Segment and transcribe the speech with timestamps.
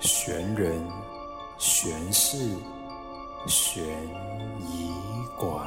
[0.00, 0.80] 悬人、
[1.58, 2.38] 悬事、
[3.48, 3.82] 悬
[4.60, 4.92] 疑
[5.36, 5.66] 馆。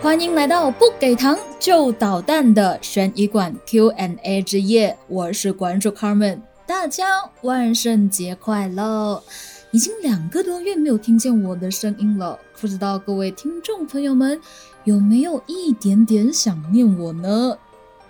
[0.00, 7.06] 欢迎来到不给糖就捣蛋的悬疑馆 Q&A 之夜，我是馆主 Carmen，大家
[7.40, 9.22] 万圣节快乐！
[9.70, 14.38] 已经两个多月没有听见我的声音了，不知道各位听众朋友们
[14.84, 17.56] 有没有一点点想念我呢？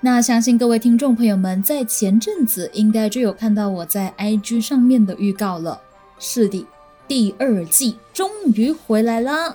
[0.00, 5.80] 那相信各位听众朋友们在前阵子应该就有看到我在 IG 上面的预告了，
[6.18, 6.66] 是的，
[7.06, 9.54] 第二季终于回来啦！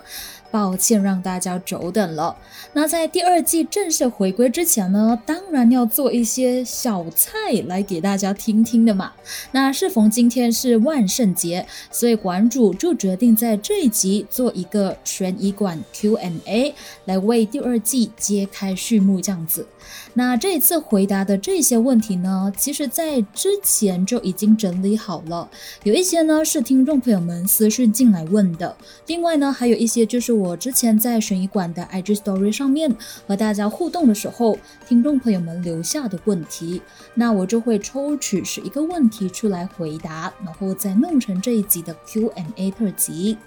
[0.54, 2.36] 抱歉让大家久等了。
[2.74, 7.30] 那在第二季正式回归之前呢，当然要做一些小菜
[7.66, 9.10] 来给大家听听的嘛。
[9.50, 16.72] 那适逢今天是万圣节，所以馆主就决定在这一集做一个悬疑馆 Q&A，
[17.06, 19.66] 来为第二季揭开序幕这样子。
[20.14, 25.50] 那这一次回答的这些问题呢，其实在之前就已经整理好了，
[25.82, 28.76] 有一些呢是听众朋友们私讯进来问的，
[29.08, 30.43] 另外呢还有一些就是我。
[30.44, 32.94] 我之前在悬疑馆的 IG Story 上面
[33.26, 36.82] 和大家互动的时候，听众朋友们留下的问题，
[37.14, 43.38] 那我就会抽取十一个问题出来回答，然后再弄成这一集的 Q&A 特辑。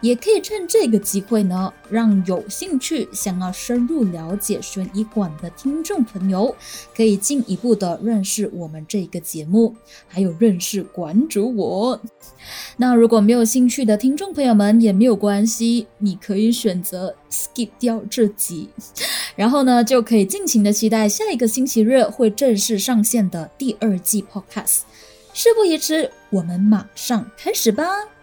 [0.00, 6.56] 也可以趁这个机会呢，让有兴趣想要深入了解悬疑馆的听众朋友，
[6.96, 9.76] 可以进一步的认识我们这个节目，
[10.08, 12.00] 还有认识馆主我。
[12.78, 16.45] 那如果没有兴趣的听众朋友们也没有关系，你可以。
[16.50, 18.68] 选择 skip 掉这集，
[19.36, 24.80] 然后呢，就可以尽情的期待下一个星期日会正式上线的第二季 podcast。
[25.32, 28.15] 事不宜迟，我们马上开始吧。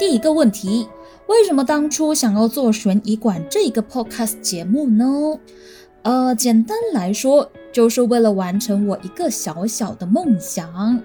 [0.00, 0.88] 第一个问题。
[1.26, 5.38] 为什么当初想要做悬疑馆这个 podcast 节目呢？
[6.02, 10.98] 呃，简单来说，就是为了完成我一个小小的梦想。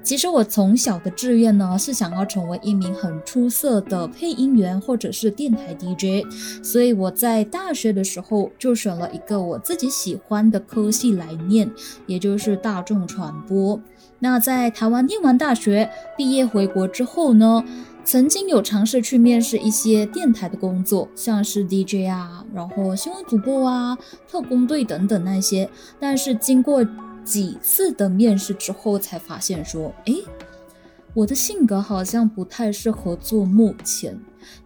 [0.00, 6.24] 其实我从小的志愿呢，是想要成为一名很出色的配音员或者是电台 DJ。
[6.62, 11.68] 所以我在大学的时候就选了一个我自己喜欢的科系来念，
[12.06, 13.80] 也就是大众传播。
[14.20, 17.64] 那在台湾念完大学毕业回国之后呢？
[18.06, 23.98] 曾经有尝试去面试一些电台的工作，像是 DJ 啊，然后新闻主播啊、
[24.30, 25.68] 特工队等等那些。
[25.98, 26.86] 但是经过
[27.24, 30.14] 几次的面试之后，才发现说，哎，
[31.14, 34.16] 我的性格好像不太适合做幕前，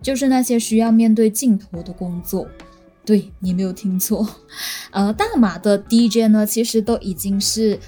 [0.03, 2.47] 就是那些需要面对镜头的工作。
[3.07, 4.29] 对你没有听错，
[4.91, 7.81] 呃，大马的 DJ 呢，其实都已经是。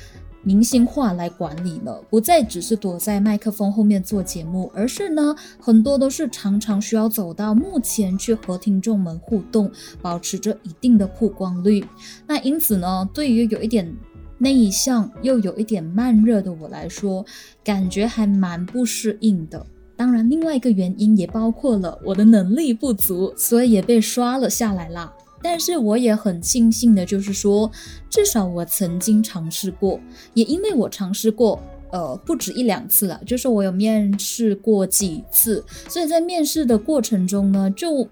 [0.44, 9.70] 明星化来管理了，不再只是躲在麦克风后面做节目，而是呢，很多都是常常需要走到幕前去和听众们互动，
[10.00, 11.84] 保持着一定的曝光率。
[12.26, 13.94] 那因此呢，对于有一点
[14.38, 17.24] 内向又有一点慢热的我来说，
[17.62, 19.64] 感觉还蛮不适应的。
[19.94, 25.12] 当然，另外一个原因也包括了我的能力不足，所以也被刷了下来啦。
[25.42, 27.70] 但是我也很庆幸的，就是说，
[28.08, 29.98] 至少我曾经尝试过，
[30.34, 31.60] 也因为我尝试过，
[31.90, 38.08] 呃，不止一两次了，就是我有面试过几次，所以在面试的过程中呢，就。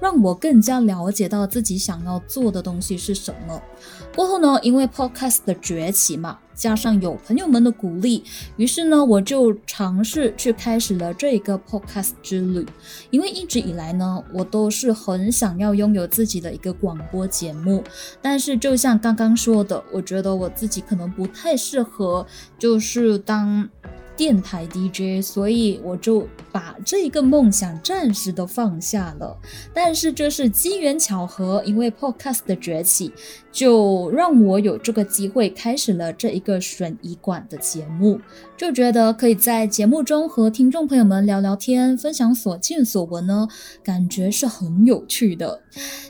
[0.00, 3.60] 让我更加了解到自己想要做的东西是什么。
[4.14, 8.22] 过后呢，因为 Podcast 的崛起嘛，加上有朋友们的鼓励，
[8.56, 12.64] 于是呢，我就尝试去开始了这一个 Podcast 之旅。
[13.10, 17.82] 因为一直以来呢，我都是很想要拥有自己的一个广播节目，
[18.22, 22.26] 但是就像刚刚说的，我觉得我自己可能不太适合，
[22.58, 23.68] 就是当。
[24.16, 29.36] 电台 DJ，所以我就把这个梦想暂时的放下了。
[29.72, 33.12] 但是这是机缘巧合，因为 Podcast 的崛起，
[33.50, 38.20] 就让我有这个机会开始了这一个悬疑馆的节目。
[38.56, 43.48] 就觉得可以在节目中和听众朋友们聊聊天，分享所见所闻呢，
[43.82, 45.60] 感觉是很有趣的。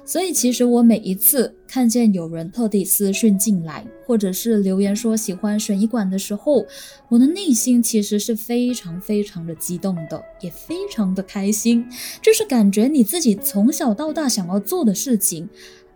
[0.05, 1.55] 所以其实我每一次。
[1.67, 6.65] 看见有人特地私讯进来，或者是留言说喜欢悬疑馆的时候，
[7.09, 11.85] 我的内心其实是非常非常的激动的，也非常的开心。
[12.23, 15.49] 就是感觉你自己从小到大想要做的事情，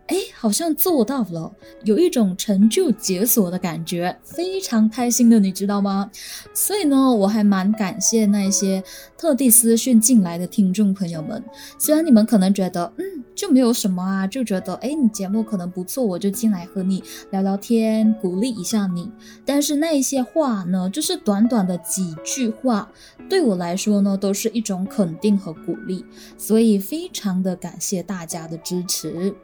[0.09, 1.53] 哎，好像做到了，
[1.83, 6.09] 有一种成就解锁的感觉，非常开心的，你知道吗？
[6.51, 8.83] 所以呢，我还蛮感谢那些
[9.15, 11.43] 特地私讯进来的听众朋友们。
[11.77, 19.11] 虽然你们可能觉得，嗯，就没有什么啊，就觉得，哎，你节目可能不错，我就进来和你聊聊天，鼓励一下你。
[19.45, 22.91] 但是那一些话呢，就是短短的几句话，
[23.29, 26.03] 对我来说呢，都是一种肯定和鼓励。
[26.35, 29.35] 所以非常的感谢大家的支持。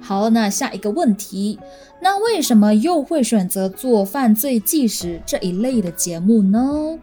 [0.00, 1.58] 好，那下一个问题，
[2.02, 6.98] 那为什么又会选择做犯罪纪实这一类的节目呢？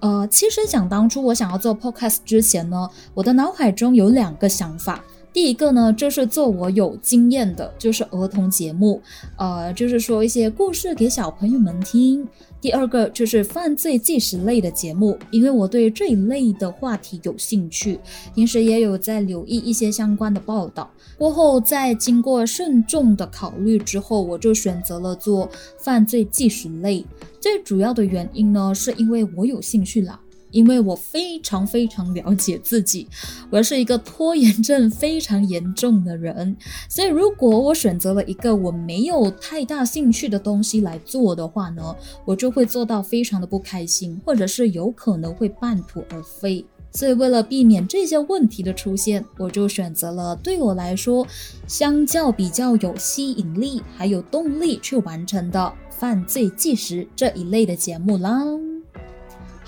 [0.00, 5.02] 呃，其实想当初我想要做 podcast 之前呢，我的脑海中有两个想法。
[5.38, 9.00] 第一个呢，就是做我有经验的，就是儿童节目，
[9.36, 12.26] 呃，就是说一些故事给小朋友们听。
[12.60, 18.00] 第二个就是犯罪纪实类的节目，因为我对这一类的话题有兴趣，
[18.34, 20.90] 平时也有在留意一些相关的报道。
[21.16, 25.48] 过后，在经过慎重的考虑之后，我就选择了做
[25.78, 27.06] 犯罪纪实类。
[27.38, 30.18] 最主要的原因呢，是因为我有兴趣啦。
[30.50, 33.06] 因为我非常非常了解自己，
[33.50, 36.56] 我是一个拖延症非常严重的人，
[36.88, 46.64] 所以如果我选择了一个我没有太大兴趣的东西来做的话呢，我就会做到非常的不开心，或者是有可能会半途而废。
[46.90, 51.26] 所以为了避免这些问题的出现，我就选择了对我来说
[51.66, 58.42] 相较比较有吸引力还有动力去完成的犯罪纪实这一类的节目啦。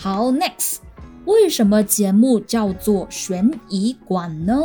[0.02, 0.76] 好，next，
[1.26, 4.58] 为什么节目叫做悬疑馆呢？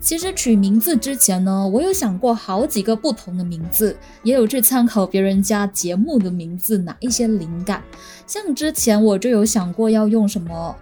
[0.00, 7.84] 其实取名字之前呢，我有想过好几个不同的名字，也有去参考别人家节目的名字，拿一些灵感。
[8.26, 10.74] 像之前我就有想过要用什么，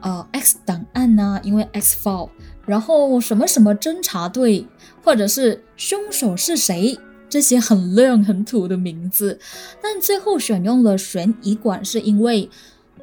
[0.00, 2.30] 呃，X 档案呢，因为 X file，
[2.66, 4.66] 然后什么什么侦查队，
[5.04, 6.98] 或者是凶手是谁。
[7.28, 9.40] 这些很亮很土的名字，
[9.80, 12.50] 但最后选用了悬疑馆，是因为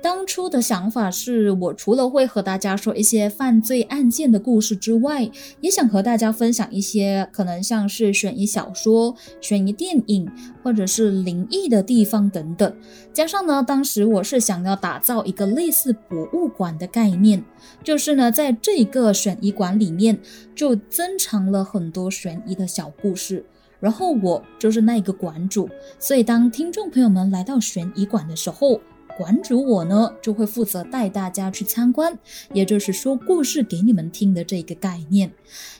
[0.01, 5.29] 当初的想法是我除了会和大家说一些犯罪案件的故事之外，
[5.59, 10.29] 也想和大家分享一些可能像是悬疑小说、悬疑电影
[10.63, 12.73] 或者是灵异的地方等等。
[13.11, 17.43] 加上呢，当时我是想要打造一个类似博物馆的概念，
[17.83, 20.17] 就是呢，在这个悬疑馆里面
[20.55, 23.45] 就珍藏了很多悬疑的小故事。
[23.81, 25.69] 然后我就是那个馆主，
[25.99, 28.79] 所以当听众朋友们来到悬疑馆的时候，
[29.19, 32.17] 馆主我呢就会负责带大家去参观，
[32.53, 35.29] 也就是说故事给你们听的这个概念，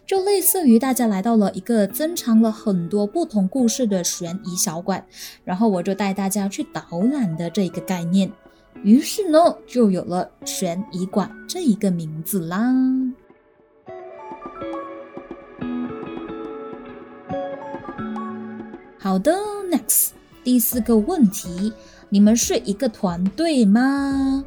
[0.06, 5.06] 就类似于大家来到了一个珍藏了很多不同故事的悬疑小馆，
[5.45, 6.83] 然后我就带大家去导
[7.13, 8.30] 览的这个概念，
[8.83, 12.75] 于是呢就有了悬疑馆这一个名字啦。
[19.01, 19.31] 好的
[19.71, 20.09] ，next
[20.44, 21.71] 第四个问题，
[22.09, 24.44] 你们是一个团队吗？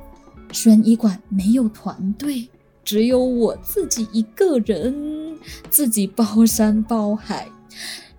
[0.50, 2.49] 悬疑馆没有团队，
[2.85, 5.38] 只有我自己一个人，
[5.70, 7.49] 自己包山包海。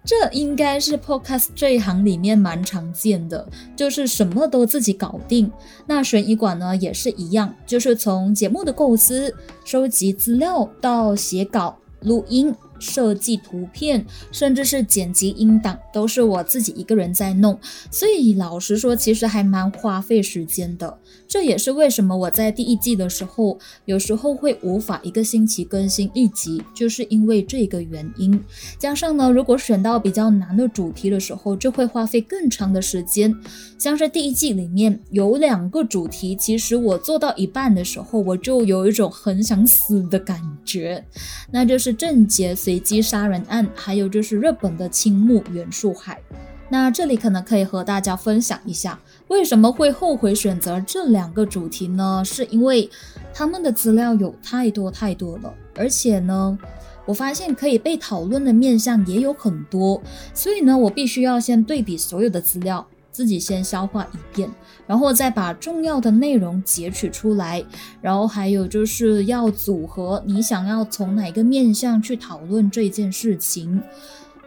[0.06, 5.52] 这应该是 podcast 这一行里面蛮常见的，就是什么都自己搞定。
[5.86, 12.54] 那悬疑馆呢也是一样，就是从节目的构思、收集资料到写稿、录音。
[12.84, 17.58] 设计图片，甚至是剪辑音档，都是我自己一个人在弄，
[17.90, 21.00] 所以老实说，其实还蛮花费时间的。
[21.28, 28.40] 这也是为什么我在第一季的时候，有时候会无法一个星期更新一集，就是因为这个原因。
[28.78, 33.34] 加上呢，如果选到比较难的主题的时候，就会花费更长的时间。
[33.80, 41.04] 像是第一季里面有两个主题，其实我做到一半的时候，我就有一种很想死的感觉，
[41.52, 46.20] 那就是郑捷随随机杀人案，还有就是日本的青木原树海。
[46.70, 52.24] 那这里可能可以和大家分享一下，为什么会后悔选择这两个主题呢？
[52.26, 52.90] 是因为
[53.32, 56.58] 他们的资料有太多太多了，而且呢，
[57.06, 60.02] 我发现可以被讨论的面向也有很多，
[60.34, 64.50] 所以呢，我必须要先对比所有的资料，自己先消化一遍，
[64.86, 67.64] 然后再把重要的内容截取出来，
[68.02, 73.82] 然后还有就是要组合你想要从哪个面向去讨论这件事情。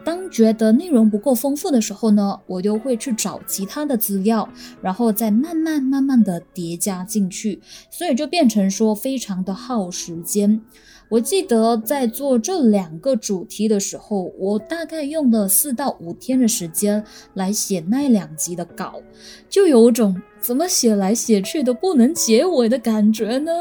[0.03, 4.47] 当觉得内容不够丰富的时候呢，我就会去找其他的资料，
[4.81, 10.61] 然后再慢慢慢慢的叠加进去，所以就变成说非常的耗时间。
[11.09, 19.01] 我记得在做这两个主题的时候，我大概用了四到五天的时间来写那两集的稿，
[19.49, 23.51] 就有种怎么写来写去都不能结尾的感觉呢？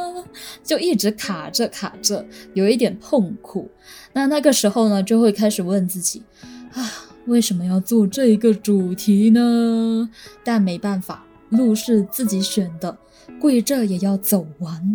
[0.65, 3.71] 就一直卡着卡着，有一点痛苦。
[4.13, 6.25] 那那个时候呢，就会开始问自己
[6.73, 6.91] 啊，
[7.27, 10.11] 为什么要做这个主题呢？
[10.43, 12.99] 但没办法，路是自己选的，
[13.41, 14.95] 跪着也要走完。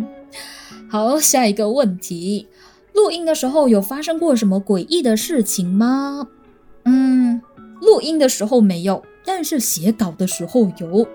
[0.92, 2.48] 好，下一个问题，
[2.92, 6.28] 录音的时候有发生过什么诡异的事情吗？
[6.84, 7.40] 嗯，
[7.80, 11.08] 录音的时候没有，但是写稿的时候有。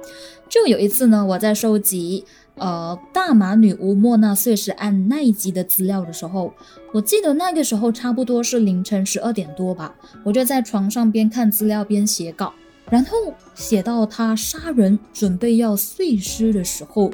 [0.50, 6.52] 就有一次呢，我在收集呃大马女巫莫纳碎尸案那一集的资料的时候，
[6.92, 9.94] 我记得那个时候差不多是凌晨十二点多吧，
[10.24, 12.52] 我就在床上边看资料边写稿，
[12.90, 13.12] 然后
[13.54, 17.12] 写到他杀人准备要碎尸的时候。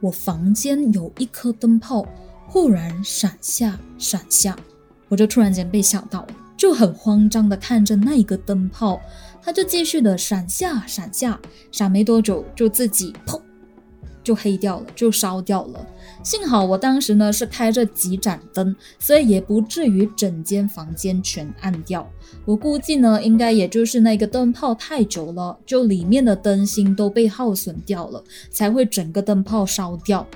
[0.00, 2.06] 我房间有一颗灯泡，
[2.46, 4.56] 忽然闪下闪下，
[5.08, 6.26] 我就突然间被吓到，
[6.56, 9.00] 就很慌张的看着那一个灯泡，
[9.42, 11.40] 它就继续的闪下闪下，
[11.72, 13.40] 闪没多久就自己砰。
[14.28, 15.86] 就黑掉了，就烧掉了。
[16.22, 22.06] 幸好我当时呢是开着几盏灯，所以也不至于整间房间全暗掉。
[22.44, 30.26] 我估计呢，应该也就是那个灯泡太久了，就里面的灯芯都被耗损掉了，才会整个灯泡烧掉。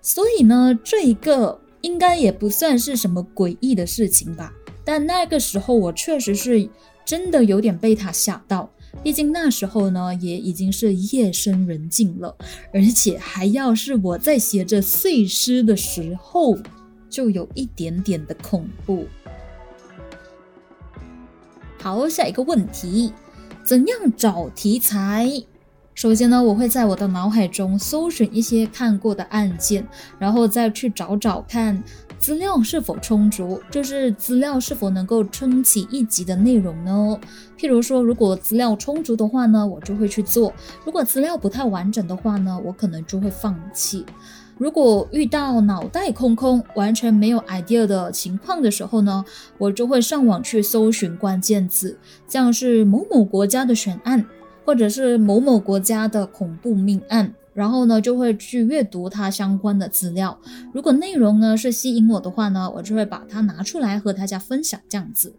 [0.00, 4.52] 所以呢，这一个应该也不算是什么诡异的事情吧。
[4.84, 6.68] 但那个时候我确实是
[7.04, 8.70] 真的有点被他吓到。
[9.02, 12.36] 毕竟那时候呢，也已经是夜深人静了，
[12.72, 16.58] 而且还要是我在写着碎尸的时候，
[17.08, 19.06] 就有一点点的恐怖。
[21.80, 23.12] 好，下一个问题，
[23.64, 25.30] 怎样找题材？
[25.94, 29.86] 首先呢，我会在我的脑海中搜寻一些看过的案件，
[30.18, 31.82] 然后再去找找看。
[32.20, 37.18] 资料是否充足，就是资料是否能够撑起一集的内容呢？
[37.58, 40.52] 譬如说，如果资料充足的话呢，我就会去做；
[40.84, 44.04] 如果资料不太完整的话呢，我可能就会放弃。
[44.58, 49.24] 如果遇到脑袋空空、完全没有 idea 的情况的时候呢，
[49.56, 51.98] 我就会上网去搜寻关键字，
[52.28, 54.22] 像是某某国家的悬案，
[54.66, 57.32] 或者是某某国家的恐怖命案。
[57.60, 60.40] 然后呢，就会去阅读它相关的资料。
[60.72, 65.34] 如果内容呢是吸引我的话呢，我就会把它拿出来和大家分享这样子。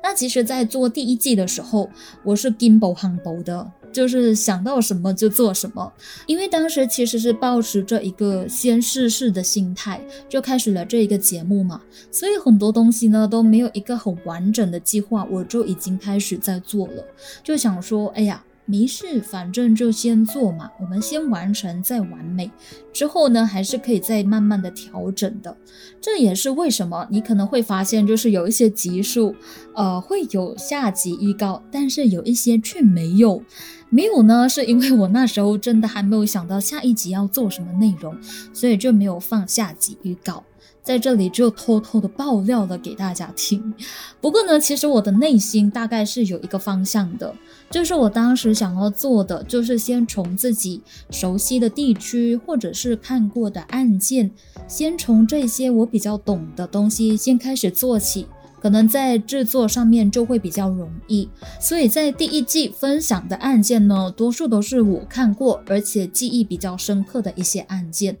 [0.00, 1.90] 那其实，在做第一季的时候，
[2.22, 5.92] 我是 gimbal humble 的，就是想到什么就做什么。
[6.26, 11.80] 因为当时其实是抱持着一个先试试的心态，就开始了这一个节目嘛。
[12.12, 17.04] 所以很多东西呢都没有一个很完整的计划，我就已经开始在做了。
[17.42, 18.44] 就想说，哎呀。
[18.66, 22.50] 没事，反正就先做嘛，我们先完成再完美，
[22.92, 25.56] 之后呢还是可以再慢慢的调整的。
[26.00, 29.34] 这也是为什么你可能会发现，就是有一些集数，
[29.74, 33.42] 呃，会有下集预告，但是有一些却没有。
[33.90, 38.16] 没有呢，是因为我那时候真的还没有想到下一集要做什么内容，
[38.52, 40.42] 所以就没有放下集预告。
[40.84, 43.72] 在这里就偷偷的爆料了给大家听。
[44.20, 47.34] 不过呢，其实我的内心大概是有一个方向的，
[47.70, 54.30] 就是我当时想要做的，就是先从自己熟悉的地区或者是看过的案件，
[54.68, 58.26] 先从这些我比较懂的东西先开始做起，
[58.60, 61.26] 可能在制作上面就会比较容易。
[61.58, 68.16] 所以在第一季分享的案件呢，多数都是我看过而且记忆比较深刻的一些案件。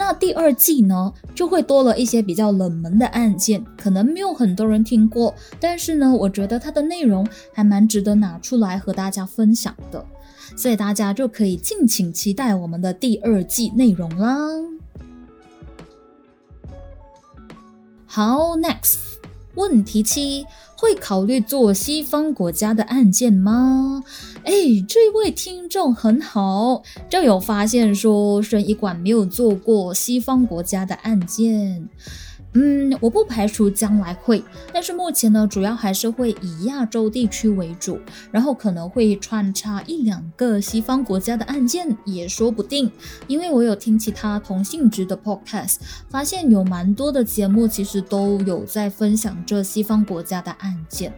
[0.00, 10.02] 那第二季呢，就会多了一些比较冷门的案件，可能没有很多人听过，但是呢，我觉得它的内容还蛮值得拿出来和大家分享的，
[10.56, 14.38] 所以大家就可以敬请期待我们的第二季内容啦。
[18.06, 18.96] 好，next
[19.54, 20.46] 问题七。
[20.80, 24.02] 会考虑做西方国家的案件吗？
[24.44, 24.52] 哎，
[24.88, 31.86] 这位听众很好，就有发现说，省医馆没有做过西方国家的案件。
[32.54, 34.42] 嗯，我不排除将来会，
[34.72, 38.00] 但是目前呢，主要还是会以亚洲地区为主，
[38.32, 42.90] 然后可能会穿插一两个西方国家的案件也说不定。
[43.28, 45.76] 因为我有听其他同性质的 podcast，
[46.08, 51.12] 发现有蛮多的节目其实都有在分享这西方国家的案件。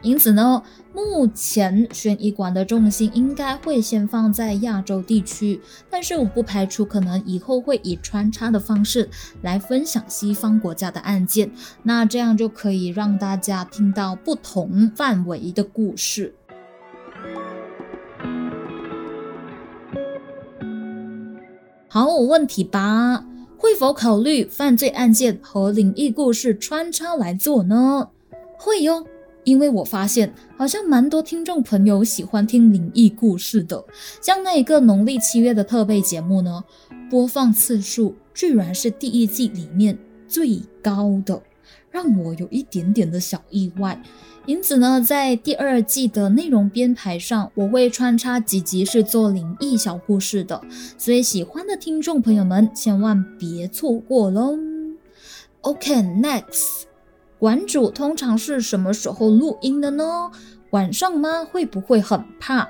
[0.00, 0.62] 因此呢，
[0.94, 9.08] 目前悬疑馆的重心应该会先放在亚洲地区，但是我不排除可能以后会以穿插的方式
[9.42, 11.50] 来分享西方国家的案件，
[11.82, 16.34] 那这样就可以让大家听到不同范围的故事。
[21.88, 23.24] 好，问题八。
[23.60, 28.08] 会否考虑犯罪案件和灵异故事穿插来做呢？
[28.56, 29.04] 会哟，
[29.48, 33.82] 因为我发现好像蛮多听众朋友喜欢听灵异故事的，
[34.20, 36.62] 像那一个农历七月的特备节目呢，
[37.08, 41.40] 播放次数居然是第一季里面最高的，
[41.90, 44.02] 让我有一点点的小意外。
[44.44, 50.60] 因此呢，在第二季的内容编排上，我会穿插几集是做灵异小故事的，
[50.98, 54.58] 所以喜欢的听众朋友们千万别错过喽。
[55.62, 56.82] OK，next，
[57.38, 60.30] 馆主通常是什么时候录音的呢？
[60.70, 61.44] 晚上吗？
[61.44, 62.68] 会不会很怕？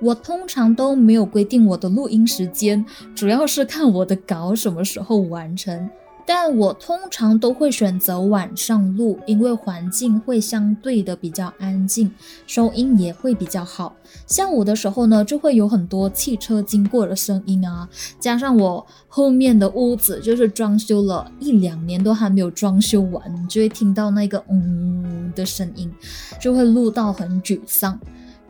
[0.00, 2.84] 我通常都没有规定我的录音时间，
[3.14, 5.90] 主要是看我的稿什么时候完成。
[6.30, 12.12] 但我通常都会选择晚上录，因为环境会相对的比较安静，
[12.46, 13.96] 收音也会比较好。
[14.26, 17.88] 下午的时候呢，就会有很多汽车经过的声音啊，
[18.20, 25.90] 加上我后面的屋子就是装修了一两年都还没有装修完，就会听到那个嗯的声音，
[26.38, 27.98] 就会录到很沮丧。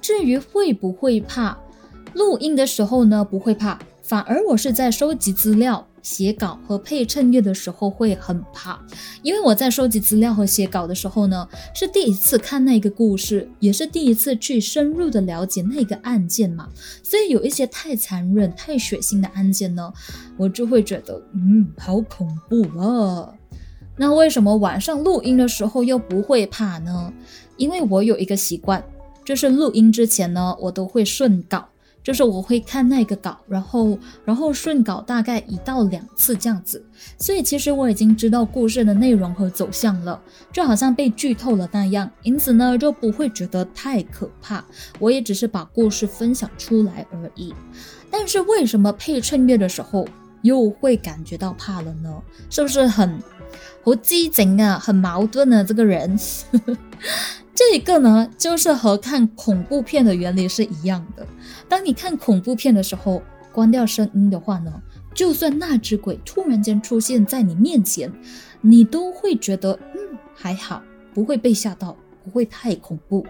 [0.00, 1.56] 至于会不会怕，
[2.14, 5.86] 录音的时候呢，不会怕，反而我是在收集资料。
[6.02, 8.78] 写稿和配衬乐的时候会很怕，
[9.22, 16.68] 因为我在收集资料和写稿的时候呢，是第一次看那个故事，也是第一次去深入的了解那个案件嘛，
[17.02, 19.92] 所以有一些太残忍、太血腥的案件呢，
[20.36, 23.34] 我就会觉得，嗯，好恐怖啊。
[23.96, 27.12] 那为什么晚上录音的时候又不会怕呢？
[27.56, 28.82] 因为我有一个习惯，
[29.24, 31.68] 就是录音之前呢，我都会顺稿。
[32.08, 36.82] 就是我会看那个稿，然后然后顺稿大概一到两次这样子，
[37.18, 40.18] 所以其实我已经知道故事的内容和走向了，
[40.50, 44.64] 就好像被剧透了那样，因此呢就不会觉得太可怕。
[44.98, 47.54] 我也只是把故事分享出来而已。
[48.10, 50.08] 但是为什么配衬乐的时候
[50.40, 52.10] 又会感觉到怕了呢？
[52.48, 53.20] 是不是很
[53.82, 55.62] 好激情啊，很矛盾啊？
[55.62, 56.18] 这个人。
[57.54, 61.26] 这一个呢，就是和看恐怖片的原理是一样的。
[61.68, 63.20] 当你看恐怖片的时候，
[63.52, 64.72] 关掉声音的话呢，
[65.12, 68.12] 就算那只鬼突然间出现在你面前，
[68.60, 70.80] 你都会觉得嗯还好，
[71.12, 73.26] 不会被吓到，不会太恐怖。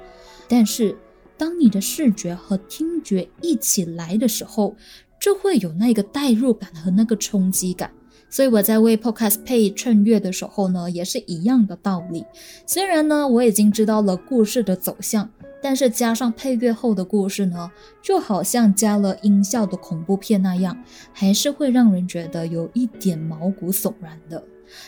[0.47, 0.95] 但是
[1.39, 4.77] 当你的视觉和听觉一起来的时候，
[5.19, 7.91] 就会有那个代入感和那个冲击感。
[8.31, 12.25] 所以我在为 Podcast 配衬乐的时候呢，也是一样的道理。
[12.67, 15.31] 虽然呢，我已经知道了故事的走向，
[15.63, 17.71] 但是加上配乐后的故事呢，
[18.03, 20.77] 就好像加了音效的恐怖片那样，
[21.13, 24.45] 还是会让人觉得有一点毛骨悚然的。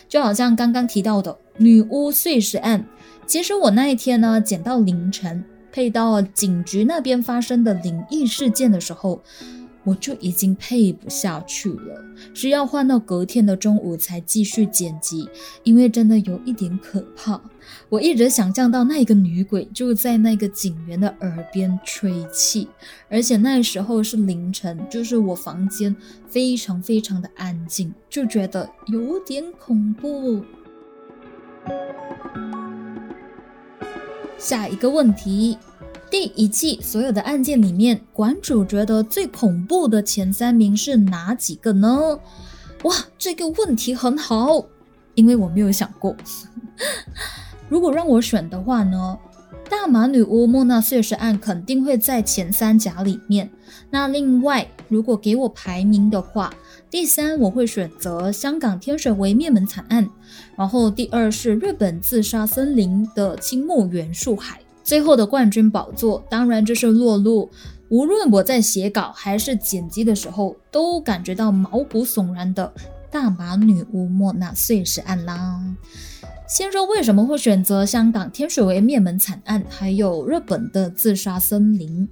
[0.07, 2.87] 就好像刚刚提到的女巫碎尸案，
[3.27, 9.23] 其实我那一天呢，剪到凌晨，配到警局那边发生的灵异事件的时候。
[9.91, 15.29] 我就已经配不下去了，是要换到隔天的中午才继续剪辑，
[15.65, 17.41] 因为真的有一点可怕。
[17.89, 22.69] 我一直想象到那个女鬼就在那个警员的耳边吹气，
[23.09, 25.95] 而且那时候是凌晨，就是我房间
[26.29, 30.45] 非常非常的安静，就觉得有点恐怖。
[34.39, 35.59] 下一个问题。
[36.11, 42.19] 第一季所有的案件里面，馆主觉得最恐怖的前三名是哪几个呢？
[42.83, 44.65] 哇，这个问题很好，
[45.15, 46.17] 因为我没有想过。
[47.71, 49.17] 如果让我选的话呢，
[49.69, 53.49] 大马女巫莫纳碎尸案肯定会在前三甲里面。
[53.91, 56.53] 那另外，如果给我排名的话，
[56.91, 60.09] 第三我会选择香港天水围灭门惨案，
[60.57, 64.61] 然后第二是日本自杀森林的青木原树海。
[64.91, 67.49] 最后的冠军宝座，当然就是落入
[67.91, 72.73] 无论我在写稿还是剪辑的时候，都感觉到毛骨悚然的
[73.09, 75.63] 大马女巫莫娜碎尸案啦。
[76.49, 82.09] 先说为什么会选择香港天水围灭门惨案，还有日本的自杀森林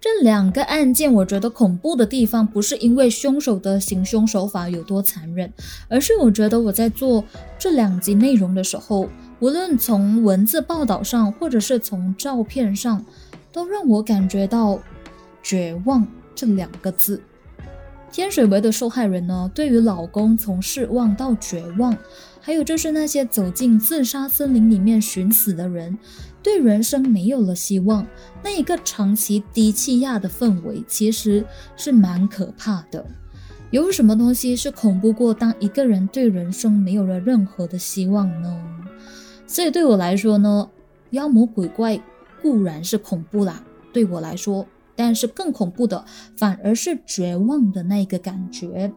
[0.00, 5.52] 这两个案件，我觉得恐怖的地方不是因为凶手的行凶手法有多残忍，
[5.88, 7.24] 而是我觉得我在做
[7.58, 9.08] 这两集内容的时候。
[9.40, 13.02] 无论从文字报道上，或者是从照片上，
[13.50, 14.78] 都让我感觉到
[15.42, 17.22] 绝望这两个字。
[18.12, 21.96] 天水围的受害人呢，对于老公从失望到绝望，
[22.40, 25.96] 还有就是那些走进自杀森林里面寻死的人，
[26.42, 28.06] 对人生没有了希望，
[28.42, 31.42] 那一个长期低气压的氛围，其实
[31.76, 33.06] 是蛮可怕的。
[33.70, 38.79] 有什么东西是恐怖过当一个人对人生没有了任何的希望呢？
[39.50, 40.70] 所以对我来说呢，
[41.10, 42.00] 妖魔鬼怪
[42.40, 46.04] 固然是恐怖啦，对我来说，但是更恐怖的
[46.36, 48.92] 反而是绝望的那个感觉。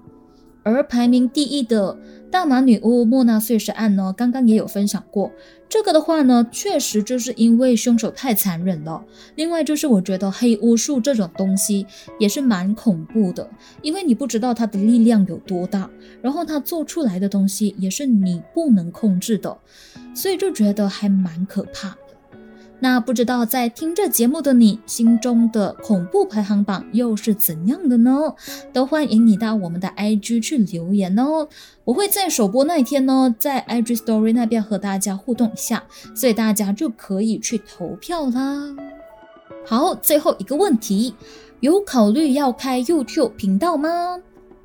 [0.65, 1.97] 而排名第一的
[2.31, 5.31] 大马女巫莫娜碎尸案呢，刚刚也有分享过。
[5.67, 9.03] 这个的话呢，确实就是因为凶手太残忍了。
[9.35, 11.85] 另外就是我觉得黑巫术这种东西
[12.19, 13.49] 也是蛮恐怖的，
[13.81, 15.89] 因为你不知道它的力量有多大，
[16.21, 19.57] 然后它做出来的东西也是你不能控制的，
[20.13, 21.97] 所以就觉得还蛮可怕的。
[22.79, 28.11] 那不知道在听这节目的你心中的恐怖排行榜又是怎样的呢？
[28.73, 31.47] 都欢迎你到我们的 IG 去留言哦。
[31.85, 35.81] 我会在首播那一天呢，在 IG Story 那边和大家互动一下，
[36.13, 38.75] 所以大家就可以去投票啦。
[39.65, 41.15] 好，最后一个问题，
[41.61, 44.19] 有考虑要开 YouTube 频道吗？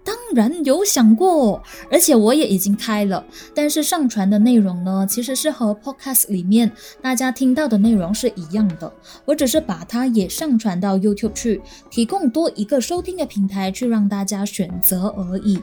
[0.09, 3.23] 当然有想过，而且我也已经开了，
[3.55, 8.91] 但是上传的内容呢，其实是和 Podcast 里面大家听到的内容是一样的，
[9.27, 15.61] 我只是把它也上传到 YouTube 去，提供多一个收听的平台去让大家选择而已。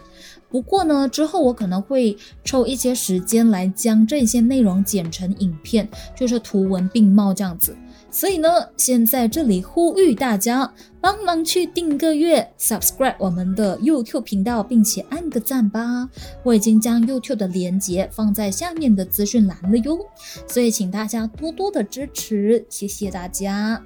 [0.48, 7.76] 不过呢，之后我可能会抽一些时间来将这些内容剪成影片，就是图文并茂这样子。
[8.16, 8.48] 所以呢，
[8.78, 16.10] 先在这里呼吁大家帮忙去订个月，subscribe 我们的 YouTube 频道，并且按个赞吧。
[16.42, 20.00] 我已经将 YouTube 的链接放在下面的资讯栏了哟，
[20.48, 23.84] 所以请大家多多的支持，谢谢大家。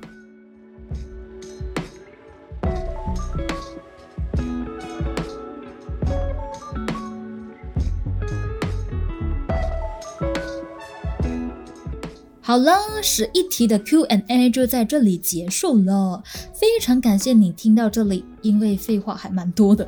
[12.50, 16.24] 好了，十一题的 Q&A 就在这里结束了。
[16.52, 19.88] 非常感谢你听到这里，因为废话还蛮多的。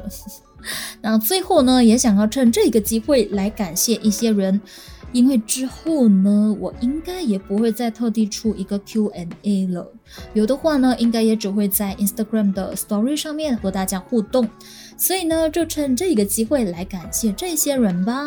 [1.02, 4.62] 那最后呢，也想要趁这个机会来感谢一些人，
[5.12, 9.92] 因为之后呢，我应该也不会再特地出一个 Q&A 了。
[10.36, 14.48] 有的话呢，应该也只会在 Instagram 的 Story 上面和大家互动。
[14.96, 18.24] 所以呢，就趁这个机会来感谢这些人吧。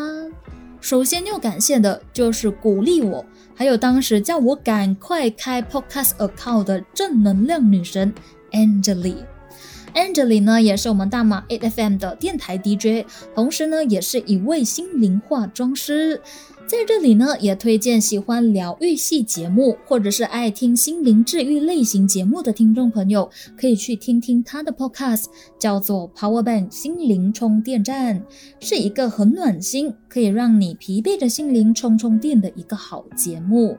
[0.84, 3.24] 首先要感谢的就是鼓励我。
[3.54, 8.12] 还有当时叫我赶快开 podcast account 的正能量女神
[8.50, 16.20] Angeli，Angeli 呢也是我们大马 A F M 的电台 DJ，同时呢也是一位心灵化妆师。
[16.66, 25.26] 在这里呢，也推荐喜欢疗愈系节目或者是爱听心灵治愈类型节目的听众朋友，可以去听听他的 podcast，
[25.58, 28.24] 叫做 Power Bank 心灵充电站，
[28.60, 33.76] 是一个很暖心，可以让你疲惫的心灵充充电的一个好节目。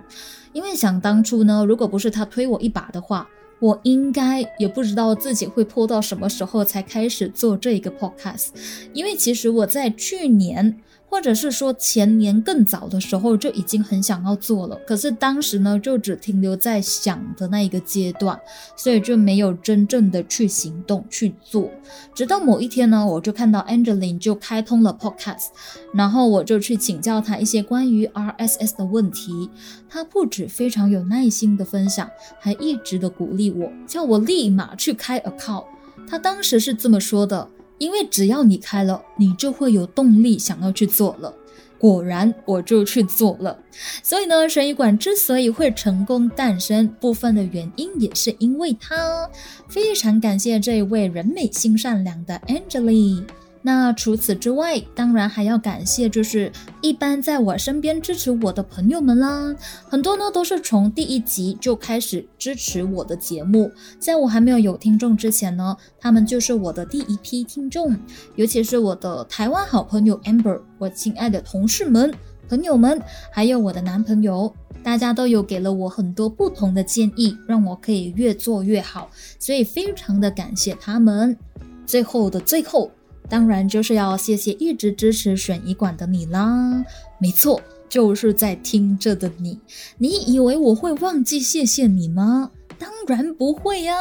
[0.54, 3.28] 因为想当初呢，如果不是他推我一把的话，
[3.60, 8.50] 我应该也不知道自己会破到什么时候才开始做这一个 podcast。
[8.94, 10.78] 因为其实我在去年。
[11.08, 18.38] 或者是说前年更早的时候就已经很想要做了，可是当时呢就只停留在想的那一个阶段，
[18.76, 21.72] 所以就没有真正的去行动去做。
[22.14, 25.48] 直到某一天呢，我就看到 Angeline 就开通了 Podcast，
[25.94, 29.50] 然后我就去请教他一些关于 RSS 的问题。
[29.88, 35.66] 他不止非常有耐心的分享，还一直的鼓励我，叫我立马去开 account。
[36.10, 37.48] 他当时是这么说的。
[37.78, 41.34] 因为只要你开了，你就会有动力想要去做了。
[41.78, 43.60] 果然，我就去做了。
[44.02, 49.30] 所以呢，神医馆之所以会成功诞生，部分的原因也是因为他。
[49.68, 53.24] 非常感谢这一位人美心善良的 Angeli。
[53.68, 56.52] 那除此之外，当然还要感谢，就是
[56.82, 59.56] 一般在我身边支持我的朋友们啦。
[59.90, 67.98] 很多呢都是从第一集就开始支持我的节目，在我还没有有听众之前呢，他们就是我的第一批听众。
[68.36, 72.14] 尤其是我的台湾好朋友 Amber，我亲爱的同事们、
[72.48, 73.02] 朋友们，
[73.32, 81.36] 还有我的男朋友，大家都有给了我很多不同的建议，让我可以越做越好，所以非常的感谢他们。
[81.88, 82.92] 最后的最后。
[83.30, 86.84] 当然就是要谢谢一直支持选医馆的你啦，
[87.20, 89.60] 没错，就是在听着的你。
[89.98, 92.52] 你以为我会忘记谢谢你吗？
[92.78, 93.96] 当然不会呀，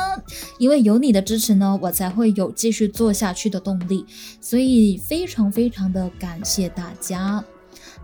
[0.58, 4.04] 因为有你的支持呢，我才会有继续做下去的动力。
[4.40, 7.44] 所以非常非常的感谢大家。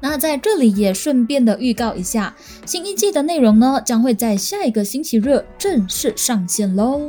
[0.03, 2.35] 那在这里也顺便的预告一下，
[2.65, 7.01] 新一季的内容呢将会在下一个星期日正式上线喽，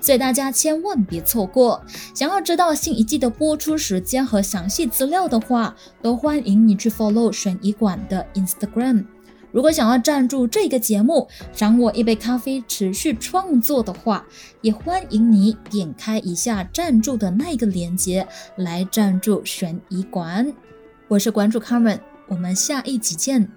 [0.00, 1.82] 所以大家千万别错过。
[2.14, 9.04] 想要知道新一季的播出时间和详细资料的话，都欢迎你去 follow 悬疑馆的 Instagram。
[9.50, 14.24] 如果想要赞助这个节目，赏我一杯咖啡，持续创作的话，
[14.60, 20.52] 也欢迎你点开一下赞助的那个链接来赞助悬疑馆。
[21.08, 21.98] 我是馆主 Carmen。
[22.28, 23.48] 我们下一集见。